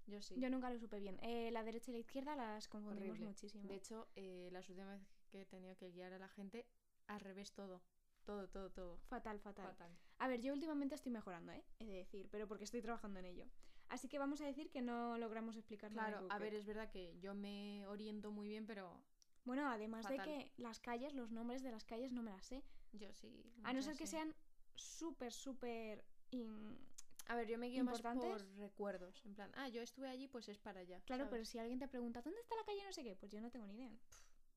Yo 0.08 0.22
sí. 0.22 0.36
Yo 0.40 0.50
nunca 0.50 0.70
lo 0.70 0.80
supe 0.80 1.00
bien. 1.00 1.20
Eh, 1.22 1.52
la 1.52 1.64
derecha 1.64 1.92
y 1.92 1.94
la 1.94 2.00
izquierda 2.00 2.36
las 2.36 2.68
confundimos 2.68 3.12
Horrible. 3.12 3.28
muchísimo. 3.28 3.68
De 3.68 3.76
hecho, 3.76 4.08
eh, 4.16 4.50
las 4.52 4.68
últimas 4.70 5.00
veces 5.00 5.26
que 5.30 5.42
he 5.42 5.46
tenido 5.46 5.76
que 5.78 5.92
guiar 5.92 6.14
a 6.14 6.20
la 6.20 6.30
gente, 6.30 6.66
al 7.08 7.20
revés 7.20 7.54
todo. 7.54 7.84
Todo, 8.26 8.48
todo, 8.48 8.70
todo. 8.72 8.98
Fatal, 9.08 9.40
fatal. 9.40 9.68
Fatal. 9.68 9.98
A 10.18 10.28
ver, 10.28 10.42
yo 10.42 10.54
últimamente 10.54 10.96
estoy 10.96 11.12
mejorando, 11.12 11.52
¿eh? 11.52 11.64
He 11.80 11.86
de 11.86 11.94
decir, 11.94 12.28
pero 12.32 12.48
porque 12.48 12.64
estoy 12.64 12.82
trabajando 12.82 13.20
en 13.20 13.26
ello. 13.26 13.46
Así 13.90 14.08
que 14.08 14.20
vamos 14.20 14.42
a 14.42 14.46
decir 14.46 14.70
que 14.70 14.82
no 14.82 15.18
logramos 15.18 15.56
explicar 15.56 15.92
nada. 15.92 16.12
Claro, 16.12 16.28
a 16.30 16.38
ver, 16.38 16.54
es 16.54 16.66
verdad 16.66 16.90
que 16.90 17.18
yo 17.20 17.34
me 17.34 17.88
oriento 17.88 18.32
muy 18.32 18.48
bien, 18.48 18.68
pero 18.68 19.02
Bueno, 19.50 19.68
además 19.68 20.04
fatal. 20.06 20.18
de 20.20 20.24
que 20.24 20.52
las 20.62 20.80
calles, 20.80 21.16
los 21.16 21.32
nombres 21.32 21.64
de 21.64 21.72
las 21.72 21.84
calles 21.84 22.12
no 22.12 22.22
me 22.22 22.30
las 22.30 22.46
sé. 22.46 22.64
yo 22.92 23.12
sí. 23.16 23.28
A 23.64 23.74
no 23.74 23.82
ser 23.82 23.98
que 23.98 24.06
sean 24.06 24.36
súper, 24.76 25.34
súper... 25.34 26.06
in- 26.30 26.78
A 27.26 27.36
ver, 27.36 27.48
yo 27.48 27.58
me 27.58 27.66
guío 27.66 27.84
más 27.84 28.00
por 28.00 28.40
recuerdos. 28.58 29.26
En 29.26 29.34
plan, 29.34 29.52
ah, 29.56 29.68
yo 29.68 29.82
estuve 29.82 30.08
allí, 30.08 30.28
pues 30.28 30.50
es 30.50 30.60
para 30.60 30.82
allá. 30.82 31.02
Claro, 31.02 31.24
¿sabes? 31.24 31.32
pero 31.32 31.46
si 31.46 31.58
alguien 31.58 31.80
te 31.80 31.88
pregunta, 31.88 32.22
¿dónde 32.22 32.40
está 32.42 32.56
la 32.58 32.64
calle 32.64 32.84
no 32.86 32.94
sé 32.94 33.04
qué? 33.04 33.16
Pues 33.16 33.32
yo 33.32 33.42
no 33.42 33.50
tengo 33.50 33.66
ni 33.66 33.74
idea. 33.74 33.98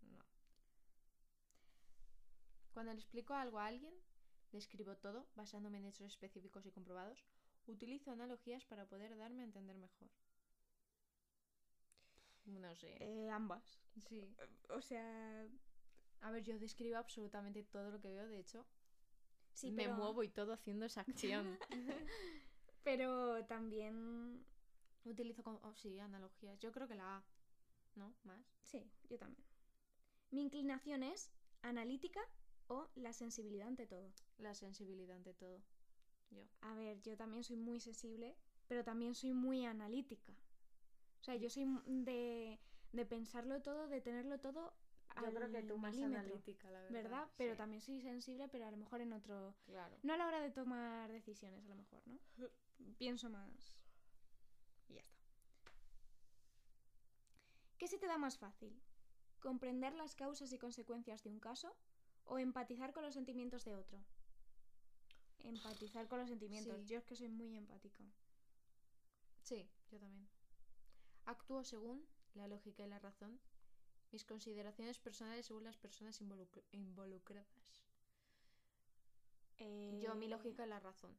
No. 0.03 0.19
Cuando 2.75 2.93
le 2.93 2.99
explico 2.99 3.33
algo 3.33 3.61
a 3.61 3.65
alguien, 3.69 3.95
le 4.51 4.59
escribo 4.59 4.95
todo 4.99 5.27
basándome 5.37 5.79
en 5.79 5.87
hechos 5.87 6.07
específicos 6.07 6.67
y 6.67 6.71
comprobados. 6.71 7.25
Utilizo 7.67 8.11
analogías 8.11 8.67
para 8.67 8.85
poder 8.85 9.17
darme 9.17 9.41
a 9.41 9.45
entender 9.45 9.79
mejor. 9.79 10.11
No 12.45 12.75
sé. 12.77 12.97
Eh, 13.01 13.31
ambas. 13.31 13.81
sí. 14.09 14.35
O 14.69 14.81
sea... 14.81 15.47
A 16.21 16.31
ver, 16.31 16.45
yo 16.45 16.57
describo 16.59 16.99
absolutamente 16.99 17.65
todo 17.65 17.91
lo 17.91 18.01
que 18.01 18.09
veo. 18.09 18.29
De 18.29 18.39
hecho, 18.39 18.65
Sí, 19.55 19.71
me 19.71 19.85
pero... 19.85 19.97
muevo 19.97 20.23
y 20.23 20.29
todo 20.29 20.53
haciendo 20.53 20.87
esa 20.87 21.03
acción. 21.03 21.59
Pero 22.85 23.45
también... 23.47 24.45
Utilizo, 25.05 25.43
como, 25.43 25.59
oh, 25.63 25.75
sí, 25.75 25.99
analogías. 25.99 26.59
Yo 26.61 26.71
creo 26.71 26.87
que 26.87 26.95
la 26.95 27.17
A. 27.17 27.25
¿No? 27.97 28.15
Más. 28.23 28.41
Sí, 28.63 28.89
yo 29.09 29.19
también. 29.19 29.45
Mi 30.31 30.43
inclinación 30.43 31.03
es 31.03 31.31
analítica 31.63 32.21
o 32.69 32.89
la 32.95 33.13
sensibilidad 33.13 33.67
ante 33.67 33.87
todo. 33.87 34.13
La 34.39 34.55
sensibilidad 34.55 35.17
ante 35.17 35.35
todo. 35.35 35.61
Yo. 36.31 36.45
A 36.63 36.75
ver, 36.75 37.03
yo 37.03 37.17
también 37.17 37.45
soy 37.45 37.57
muy 37.57 37.81
sensible, 37.81 38.37
pero 38.69 38.85
también 38.85 39.15
soy 39.15 39.33
muy 39.35 39.67
analítica. 39.67 40.33
O 41.23 41.25
sea, 41.25 41.37
yo 41.37 41.49
soy 41.49 41.65
de, 41.87 42.59
de 42.91 43.07
pensarlo 43.07 43.63
todo, 43.63 43.87
de 43.87 44.01
tenerlo 44.01 44.41
todo. 44.41 44.75
Yo 45.23 45.33
creo 45.33 45.53
que 45.53 45.63
tú 45.63 45.79
más 45.79 45.97
analítica, 45.97 46.69
la 46.69 46.81
verdad. 46.81 46.93
¿Verdad? 46.93 47.29
Pero 47.37 47.53
sí. 47.53 47.59
también 47.59 47.81
soy 47.81 48.01
sensible, 48.01 48.49
pero 48.49 48.67
a 48.67 48.73
lo 48.73 48.77
mejor 48.77 49.01
en 49.03 49.13
otro... 49.13 49.55
Claro. 49.67 49.97
No 50.03 50.15
a 50.15 50.17
la 50.17 50.27
hora 50.27 50.41
de 50.41 50.51
tomar 50.51 51.13
decisiones, 51.13 51.65
a 51.65 51.69
lo 51.69 51.77
mejor, 51.77 52.03
¿no? 52.09 52.19
Pienso 52.99 53.31
más. 53.31 53.73
Y 54.89 54.95
ya 54.95 55.01
está. 55.03 55.23
¿Qué 57.79 57.87
se 57.87 57.99
te 57.99 58.09
da 58.09 58.19
más 58.19 58.37
fácil? 58.37 58.83
¿Comprender 59.39 59.95
las 59.95 60.17
causas 60.17 60.53
y 60.53 60.59
consecuencias 60.59 61.23
de 61.23 61.31
un 61.31 61.39
caso 61.39 61.77
o 62.25 62.41
empatizar 62.41 62.93
con 62.93 63.05
los 63.05 63.15
sentimientos 63.15 63.65
de 63.65 63.77
otro? 63.77 64.03
Empatizar 65.39 66.09
con 66.09 66.19
los 66.19 66.29
sentimientos. 66.29 66.81
Sí. 66.81 66.87
Yo 66.87 66.99
es 66.99 67.05
que 67.05 67.15
soy 67.15 67.29
muy 67.29 67.57
empática. 67.57 68.03
Sí, 69.43 69.69
yo 69.93 70.01
también. 70.01 70.29
Actúo 71.25 71.65
según 71.65 72.07
la 72.35 72.49
lógica 72.49 72.85
y 72.85 72.89
la 72.89 72.99
razón, 72.99 73.41
mis 74.11 74.25
consideraciones 74.25 74.99
personales 74.99 75.47
según 75.47 75.65
las 75.65 75.77
personas 75.79 76.21
involucr- 76.21 76.65
involucradas. 76.73 77.83
Yo, 80.01 80.15
mi 80.15 80.27
Eh, 80.27 80.29
lógica 80.29 80.63
es 80.65 80.69
la 80.69 80.81
razón. 80.81 81.17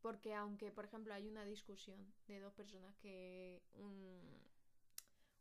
Porque 0.00 0.34
aunque, 0.34 0.70
por 0.70 0.84
ejemplo, 0.84 1.14
hay 1.14 1.26
una 1.28 1.44
discusión 1.44 2.12
de 2.26 2.40
dos 2.40 2.52
personas 2.54 2.96
que... 2.98 3.62
un- 3.74 4.38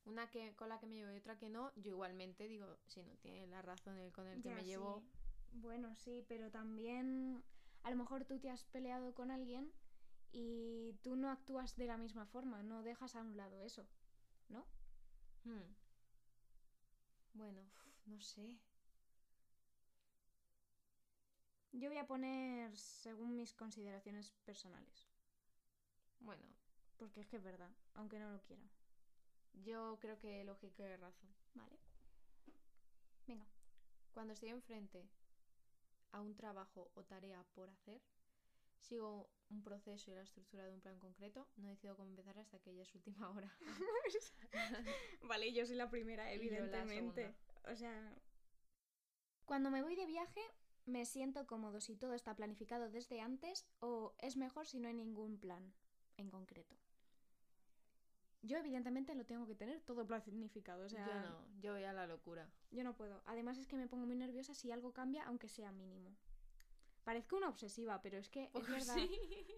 una 0.05 0.29
que 0.29 0.55
con 0.55 0.69
la 0.69 0.79
que 0.79 0.85
me 0.87 0.95
llevo 0.95 1.11
y 1.11 1.17
otra 1.17 1.37
que 1.37 1.49
no, 1.49 1.73
yo 1.75 1.91
igualmente 1.91 2.47
digo, 2.47 2.77
si 2.87 3.03
no 3.03 3.13
tiene 3.17 3.45
la 3.47 3.61
razón 3.61 3.97
el 3.97 4.13
con 4.13 4.25
el 4.25 4.39
que 4.41 4.49
ya, 4.49 4.55
me 4.55 4.63
llevo... 4.63 5.01
sí. 5.01 5.11
Bueno, 5.51 5.95
sí, 5.95 6.23
pero 6.27 6.49
también 6.49 7.43
a 7.83 7.89
lo 7.91 7.97
mejor 7.97 8.23
tú 8.25 8.39
te 8.39 8.49
has 8.49 8.63
peleado 8.65 9.13
con 9.13 9.31
alguien 9.31 9.71
y 10.31 10.93
tú 11.03 11.15
no 11.15 11.29
actúas 11.29 11.75
de 11.75 11.87
la 11.87 11.97
misma 11.97 12.25
forma, 12.25 12.63
no 12.63 12.83
dejas 12.83 13.15
a 13.15 13.21
un 13.21 13.35
lado 13.35 13.61
eso, 13.61 13.85
¿no? 14.49 14.65
Hmm. 15.45 15.73
Bueno, 17.33 17.61
uf, 17.61 18.07
no 18.07 18.19
sé. 18.19 18.57
Yo 21.71 21.87
voy 21.89 21.97
a 21.97 22.05
poner 22.05 22.75
según 22.77 23.37
mis 23.37 23.53
consideraciones 23.53 24.31
personales, 24.43 25.07
Bueno, 26.19 26.45
porque 26.97 27.21
es 27.21 27.27
que 27.27 27.37
es 27.37 27.43
verdad, 27.43 27.71
aunque 27.95 28.19
no 28.19 28.29
lo 28.31 28.39
quiera. 28.43 28.69
yo 29.65 29.97
creo 29.99 30.17
que 30.19 30.43
lógica 30.45 30.83
y 30.83 30.95
razón. 30.95 31.29
Vale. 31.55 31.77
Venga. 33.27 33.45
Cuando 34.13 34.33
estoy 34.33 34.49
enfrente 34.49 35.07
a 36.11 36.19
un 36.21 36.35
trabajo 36.35 36.91
o 36.95 37.03
tarea 37.05 37.43
por 37.55 37.69
hacer, 37.69 38.01
sigo 38.79 39.29
un 39.49 39.63
proceso 39.63 40.11
y 40.11 40.15
la 40.15 40.21
estructura 40.23 40.65
de 40.65 40.73
un 40.73 40.81
plan 40.81 40.99
concreto, 40.99 41.47
no 41.55 41.67
decido 41.69 41.95
cómo 41.95 42.09
empezar 42.09 42.37
hasta 42.37 42.59
que 42.59 42.75
ya 42.75 42.83
es 42.83 42.93
última 42.95 43.29
hora. 43.31 43.51
vale, 45.23 45.53
yo 45.53 45.65
soy 45.65 45.75
la 45.75 45.89
primera, 45.89 46.23
la 46.25 46.33
evidentemente. 46.33 47.33
o 47.71 47.75
sea... 47.75 48.15
Cuando 49.45 49.71
me 49.71 49.81
voy 49.81 49.95
de 49.95 50.05
viaje, 50.05 50.41
me 50.85 51.05
siento 51.05 51.47
cómodo 51.47 51.79
si 51.79 51.95
todo 51.95 52.13
está 52.13 52.35
planificado 52.35 52.89
desde 52.89 53.21
antes 53.21 53.65
o 53.79 54.13
es 54.17 54.35
mejor 54.35 54.67
si 54.67 54.79
no 54.79 54.89
hay 54.89 54.93
ningún 54.93 55.37
plan 55.39 55.73
en 56.17 56.29
concreto. 56.29 56.75
Yo 58.41 58.57
evidentemente 58.57 59.15
lo 59.15 59.25
tengo 59.25 59.47
que 59.47 59.55
tener 59.55 59.79
todo 59.81 60.05
planificado, 60.05 60.85
o 60.85 60.89
sea, 60.89 61.05
Yo 61.05 61.13
no, 61.29 61.61
yo 61.61 61.73
voy 61.73 61.83
a 61.83 61.93
la 61.93 62.07
locura. 62.07 62.49
yo 62.71 62.83
no 62.83 62.95
puedo. 62.95 63.21
Además 63.25 63.57
es 63.57 63.67
que 63.67 63.75
me 63.77 63.87
pongo 63.87 64.05
muy 64.05 64.15
nerviosa 64.15 64.53
si 64.53 64.71
algo 64.71 64.93
cambia, 64.93 65.23
aunque 65.25 65.47
sea 65.47 65.71
mínimo. 65.71 66.15
Parezco 67.07 67.37
una 67.37 67.47
obsesiva, 67.47 68.01
pero 68.01 68.17
es 68.17 68.27
que 68.27 68.49
es 68.53 68.67
verdad. 68.67 68.97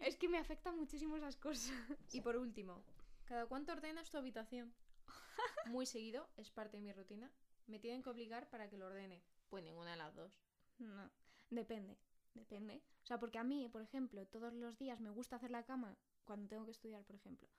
Es 0.02 0.16
que 0.18 0.30
me 0.30 0.38
afectan 0.38 0.78
muchísimo 0.78 1.18
esas 1.18 1.36
cosas. 1.36 1.72
Y 2.14 2.22
por 2.22 2.38
último, 2.38 2.84
¿cada 3.26 3.48
cuánto 3.48 3.72
ordenas 3.72 4.12
tu 4.12 4.20
habitación? 4.20 4.72
Muy 5.66 5.88
seguido, 5.88 6.30
es 6.38 6.52
parte 6.52 6.78
de 6.78 6.84
mi 6.84 6.94
rutina. 6.94 7.32
Me 7.66 7.80
tienen 7.80 8.04
que 8.04 8.12
obligar 8.12 8.48
para 8.52 8.70
que 8.70 8.78
lo 8.78 8.86
ordene. 8.86 9.24
Pues 9.50 9.64
ninguna 9.64 9.90
de 9.90 9.98
las 9.98 10.14
dos. 10.14 10.32
No, 10.78 11.10
depende, 11.50 11.98
depende. 12.36 12.84
O 13.02 13.08
sea, 13.08 13.18
porque 13.18 13.40
a 13.40 13.44
mí, 13.44 13.68
por 13.68 13.82
ejemplo, 13.82 14.28
todos 14.28 14.54
los 14.54 14.78
días 14.78 15.00
me 15.00 15.10
gusta 15.10 15.38
hacer 15.38 15.50
la 15.50 15.66
cama 15.66 15.98
cuando 16.26 16.48
tengo 16.48 16.66
que 16.66 16.72
estudiar, 16.72 17.04
por 17.04 17.16
ejemplo. 17.16 17.50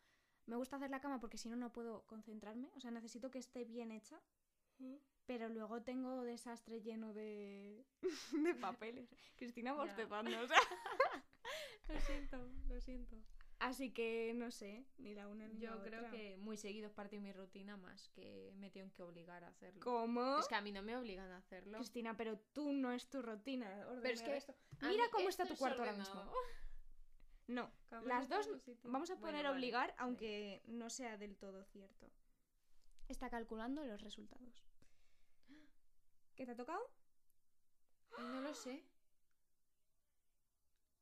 Me 0.46 0.54
gusta 0.54 0.76
hacer 0.76 0.90
la 0.90 1.00
cama 1.00 1.18
porque 1.18 1.36
si 1.36 1.48
no, 1.48 1.56
no 1.56 1.72
puedo 1.72 2.06
concentrarme. 2.06 2.70
O 2.76 2.80
sea, 2.80 2.92
necesito 2.92 3.32
que 3.32 3.40
esté 3.40 3.64
bien 3.64 3.90
hecha. 3.90 4.20
Pero 5.26 5.48
luego 5.48 5.82
tengo 5.82 6.22
desastre 6.22 6.80
lleno 6.80 7.12
de, 7.12 7.84
de 8.32 8.54
papeles. 8.54 9.08
Cristina 9.36 9.72
bostezando, 9.72 10.30
o 10.40 10.46
sea. 10.48 10.58
Lo 11.88 12.00
siento, 12.00 12.48
lo 12.68 12.80
siento. 12.80 13.16
Así 13.58 13.92
que 13.92 14.32
no 14.34 14.50
sé, 14.50 14.86
ni 14.96 15.12
la 15.14 15.28
una 15.28 15.46
ni 15.46 15.60
la 15.60 15.60
Yo 15.60 15.82
creo 15.82 16.00
otra. 16.00 16.10
que 16.10 16.36
muy 16.38 16.56
seguido 16.56 16.86
es 16.86 16.92
parte 16.94 17.16
de 17.16 17.22
mi 17.22 17.30
rutina 17.32 17.76
más 17.76 18.08
que 18.08 18.52
me 18.56 18.70
tienen 18.70 18.90
que 18.90 19.02
obligar 19.02 19.44
a 19.44 19.48
hacerlo. 19.48 19.80
¿Cómo? 19.82 20.38
Es 20.38 20.48
que 20.48 20.54
a 20.54 20.62
mí 20.62 20.72
no 20.72 20.82
me 20.82 20.96
obligan 20.96 21.30
a 21.30 21.36
hacerlo. 21.36 21.76
Cristina, 21.76 22.16
pero 22.16 22.38
tú 22.54 22.72
no 22.72 22.90
es 22.92 23.08
tu 23.10 23.20
rutina. 23.20 23.86
Pero 24.02 24.14
es 24.14 24.22
que 24.22 24.36
esto. 24.36 24.54
Mira 24.80 25.04
cómo 25.12 25.28
está 25.28 25.44
tu 25.46 25.56
cuarto 25.56 25.80
ahora 25.82 25.92
mismo. 25.92 26.32
No, 27.48 27.70
las 28.06 28.28
dos 28.28 28.48
vamos 28.84 29.10
a 29.10 29.14
Bueno, 29.16 29.26
poner 29.26 29.44
vale, 29.44 29.56
obligar, 29.56 29.90
sí. 29.90 29.96
aunque 29.98 30.62
no 30.66 30.88
sea 30.88 31.18
del 31.18 31.36
todo 31.36 31.62
cierto. 31.64 32.10
Está 33.08 33.28
calculando 33.28 33.84
los 33.84 34.00
resultados. 34.00 34.64
¿Qué 36.36 36.46
te 36.46 36.52
ha 36.52 36.56
tocado? 36.56 36.80
No 38.18 38.40
lo 38.40 38.54
sé. 38.54 38.84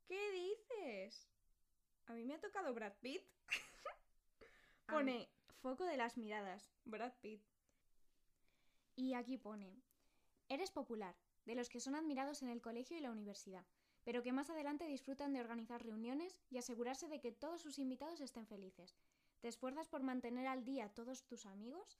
¿Qué 0.07 0.31
dices? 0.33 1.29
A 2.07 2.15
mí 2.15 2.25
me 2.25 2.35
ha 2.35 2.41
tocado 2.41 2.73
Brad 2.73 2.95
Pitt. 3.01 3.23
Pone 4.87 5.29
foco 5.61 5.85
de 5.85 5.97
las 5.97 6.17
miradas, 6.17 6.73
Brad 6.85 7.13
Pitt. 7.21 7.43
Y 8.97 9.15
aquí 9.15 9.37
pone, 9.37 9.81
eres 10.49 10.71
popular, 10.73 11.15
de 11.45 11.55
los 11.55 11.69
que 11.69 11.79
son 11.79 11.95
admirados 11.95 12.43
en 12.43 12.49
el 12.49 12.61
colegio 12.61 12.97
y 12.97 13.01
la 13.01 13.13
universidad, 13.13 13.65
pero 14.03 14.23
que 14.23 14.33
más 14.33 14.51
adelante 14.51 14.87
disfrutan 14.87 15.33
de 15.33 15.41
organizar 15.41 15.85
reuniones 15.85 16.37
y 16.51 16.59
asegurarse 16.59 17.09
de 17.09 17.21
que 17.21 17.31
todos 17.31 17.63
sus 17.63 17.79
invitados 17.79 18.21
estén 18.21 18.47
felices. 18.47 18.97
Te 19.41 19.49
esfuerzas 19.49 19.87
por 19.89 20.03
mantener 20.03 20.47
al 20.47 20.65
día 20.65 20.87
a 20.87 20.95
todos 20.95 21.25
tus 21.27 21.47
amigos 21.47 21.99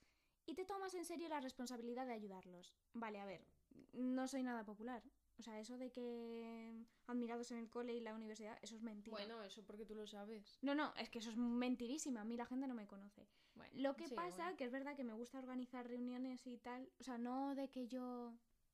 y 0.49 0.53
te 0.55 0.65
tomas 0.65 0.93
en 0.95 1.05
serio 1.05 1.29
la 1.29 1.39
responsabilidad 1.39 2.05
de 2.07 2.13
ayudarlos. 2.13 2.73
Vale, 2.93 3.19
a 3.19 3.25
ver, 3.25 3.45
no 3.93 4.27
soy 4.27 4.43
nada 4.43 4.63
popular. 4.65 5.03
O 5.37 5.41
sea, 5.41 5.57
eso 5.59 5.77
de 5.77 5.89
que 5.91 6.73
admirados 7.07 7.51
en 7.51 7.59
el 7.59 7.69
cole 7.69 7.93
y 7.93 8.01
la 8.01 8.13
universidad, 8.13 8.57
eso 8.61 8.75
es 8.75 8.81
mentira. 8.81 9.15
Bueno, 9.15 9.41
eso 9.43 9.63
porque 9.63 9.85
tú 9.85 9.95
lo 9.95 10.05
sabes. 10.05 10.57
No, 10.61 10.75
no, 10.75 10.93
es 10.95 11.09
que 11.09 11.19
eso 11.19 11.29
es 11.29 11.37
mentirísima. 11.37 12.21
A 12.21 12.25
mí 12.25 12.35
la 12.35 12.45
gente 12.45 12.67
no 12.67 12.73
me 12.73 12.87
conoce. 12.87 13.25
Bueno, 13.55 13.71
Lo 13.75 13.95
que 13.95 14.07
sí, 14.07 14.15
pasa, 14.15 14.43
bueno. 14.43 14.57
que 14.57 14.65
es 14.65 14.71
verdad 14.71 14.95
que 14.97 15.03
me 15.05 15.13
gusta 15.13 15.37
organizar 15.39 15.87
reuniones 15.87 16.45
y 16.45 16.57
tal. 16.57 16.91
O 16.99 17.03
sea, 17.03 17.17
no 17.17 17.55
de 17.55 17.69
que 17.69 17.87
yo. 17.87 18.33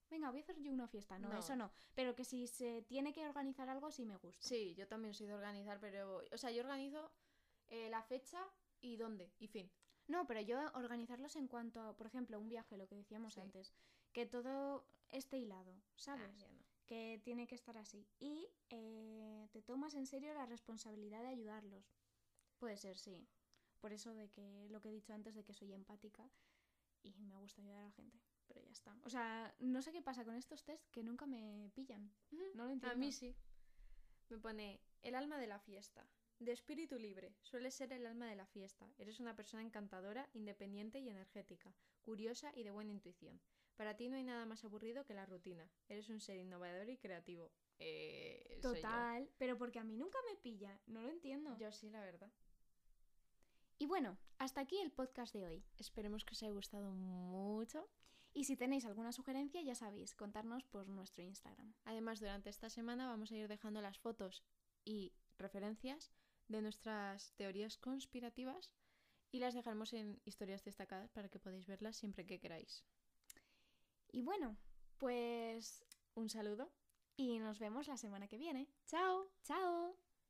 Venga, 0.09 0.29
voy 0.31 0.39
a 0.39 0.43
hacer 0.43 0.59
yo 0.61 0.71
una 0.71 0.87
fiesta. 0.87 1.19
No, 1.19 1.29
No. 1.29 1.39
eso 1.39 1.55
no. 1.55 1.71
Pero 1.93 2.15
que 2.15 2.23
si 2.23 2.47
se 2.47 2.81
tiene 2.83 3.11
que 3.13 3.27
organizar 3.27 3.69
algo, 3.69 3.91
sí 3.91 4.05
me 4.05 4.15
gusta. 4.17 4.41
Sí, 4.47 4.73
yo 4.75 4.87
también 4.87 5.13
soy 5.13 5.27
de 5.27 5.33
organizar, 5.35 5.79
pero. 5.79 6.21
O 6.31 6.37
sea, 6.37 6.49
yo 6.51 6.61
organizo 6.63 7.11
eh, 7.67 7.89
la 7.89 8.01
fecha 8.01 8.39
y 8.81 8.95
dónde, 8.97 9.31
y 9.39 9.47
fin. 9.47 9.69
No, 10.07 10.25
pero 10.27 10.39
yo 10.41 10.59
organizarlos 10.73 11.35
en 11.35 11.47
cuanto 11.47 11.81
a, 11.81 11.95
por 11.95 12.07
ejemplo, 12.07 12.39
un 12.39 12.47
viaje, 12.49 12.77
lo 12.77 12.87
que 12.87 12.95
decíamos 12.95 13.33
Sí. 13.33 13.39
antes. 13.41 13.73
Que 14.13 14.25
todo 14.25 14.85
esté 15.09 15.37
hilado, 15.37 15.75
¿sabes? 15.95 16.43
Ah, 16.43 16.47
no. 16.51 16.65
que 16.85 17.19
tiene 17.23 17.47
que 17.47 17.55
estar 17.55 17.75
así. 17.77 18.05
Y 18.19 18.47
eh, 18.69 19.49
te 19.51 19.63
tomas 19.63 19.95
en 19.95 20.05
serio 20.05 20.31
la 20.35 20.45
responsabilidad 20.45 21.23
de 21.23 21.29
ayudarlos. 21.29 21.91
Puede 22.59 22.77
ser, 22.77 22.99
sí. 22.99 23.27
Por 23.81 23.91
eso 23.91 24.13
de 24.13 24.29
que 24.29 24.67
lo 24.69 24.79
que 24.81 24.89
he 24.89 24.91
dicho 24.91 25.11
antes 25.11 25.33
de 25.33 25.43
que 25.43 25.55
soy 25.55 25.73
empática 25.73 26.29
y 27.01 27.23
me 27.23 27.35
gusta 27.37 27.61
ayudar 27.61 27.79
a 27.79 27.85
la 27.85 27.91
gente. 27.91 28.19
Pero 28.47 28.61
ya 28.61 28.69
está. 28.71 28.95
O 29.03 29.09
sea, 29.09 29.55
no 29.57 29.81
sé 29.81 29.91
qué 29.91 30.03
pasa 30.03 30.23
con 30.25 30.35
estos 30.35 30.63
test 30.63 30.87
que 30.91 31.01
nunca 31.01 31.25
me 31.25 31.71
pillan. 31.73 32.11
No 32.53 32.65
lo 32.65 32.71
entiendo. 32.73 32.91
A 32.91 32.95
mí 32.95 33.11
sí. 33.11 33.35
Me 34.29 34.37
pone 34.37 34.79
el 35.01 35.15
alma 35.15 35.39
de 35.39 35.47
la 35.47 35.57
fiesta. 35.57 36.07
De 36.39 36.51
espíritu 36.51 36.99
libre. 36.99 37.33
Suele 37.41 37.71
ser 37.71 37.93
el 37.93 38.05
alma 38.05 38.27
de 38.27 38.35
la 38.35 38.45
fiesta. 38.45 38.91
Eres 38.97 39.19
una 39.19 39.35
persona 39.35 39.63
encantadora, 39.63 40.29
independiente 40.33 40.99
y 40.99 41.09
energética, 41.09 41.73
curiosa 42.01 42.51
y 42.53 42.63
de 42.63 42.71
buena 42.71 42.91
intuición. 42.91 43.39
Para 43.75 43.95
ti 43.95 44.09
no 44.09 44.17
hay 44.17 44.23
nada 44.23 44.45
más 44.45 44.63
aburrido 44.63 45.05
que 45.05 45.13
la 45.13 45.25
rutina. 45.25 45.69
Eres 45.87 46.09
un 46.09 46.19
ser 46.19 46.37
innovador 46.37 46.89
y 46.89 46.97
creativo. 46.97 47.51
Eh. 47.79 48.59
Total, 48.61 49.29
pero 49.37 49.57
porque 49.57 49.79
a 49.79 49.83
mí 49.83 49.97
nunca 49.97 50.19
me 50.29 50.35
pilla. 50.37 50.79
No 50.87 51.01
lo 51.01 51.09
entiendo. 51.09 51.57
Yo 51.57 51.71
sí, 51.71 51.89
la 51.89 52.01
verdad. 52.01 52.31
Y 53.77 53.87
bueno, 53.87 54.17
hasta 54.37 54.61
aquí 54.61 54.77
el 54.79 54.91
podcast 54.91 55.33
de 55.33 55.45
hoy. 55.45 55.63
Esperemos 55.77 56.23
que 56.23 56.33
os 56.33 56.43
haya 56.43 56.51
gustado 56.51 56.91
mucho. 56.91 57.89
Y 58.33 58.43
si 58.43 58.57
tenéis 58.57 58.85
alguna 58.85 59.13
sugerencia, 59.13 59.61
ya 59.61 59.75
sabéis, 59.75 60.13
contarnos 60.15 60.65
por 60.65 60.87
nuestro 60.89 61.23
Instagram. 61.23 61.73
Además, 61.85 62.19
durante 62.19 62.49
esta 62.49 62.69
semana 62.69 63.07
vamos 63.07 63.31
a 63.31 63.35
ir 63.35 63.47
dejando 63.47 63.81
las 63.81 63.97
fotos 63.97 64.43
y 64.83 65.13
referencias 65.37 66.11
de 66.47 66.61
nuestras 66.61 67.33
teorías 67.33 67.77
conspirativas 67.77 68.71
y 69.31 69.39
las 69.39 69.53
dejaremos 69.53 69.93
en 69.93 70.21
historias 70.25 70.63
destacadas 70.63 71.11
para 71.11 71.29
que 71.29 71.39
podáis 71.39 71.65
verlas 71.67 71.97
siempre 71.97 72.25
que 72.25 72.39
queráis. 72.39 72.83
Y 74.11 74.21
bueno, 74.21 74.57
pues 74.97 75.83
Un 76.15 76.29
saludo. 76.29 76.71
y 77.17 77.39
nos 77.39 77.59
vemos 77.59 77.87
la 77.87 77.97
semana 77.97 78.27
que 78.27 78.37
viene. 78.37 78.69
¡Chao! 78.87 79.31
¡Chao! 79.43 80.04